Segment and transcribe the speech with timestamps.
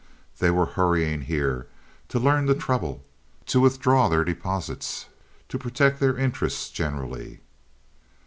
[0.39, 1.67] They were hurrying here
[2.07, 3.05] to learn the trouble,
[3.45, 5.05] to withdraw their deposits,
[5.47, 7.39] to protect their interests generally.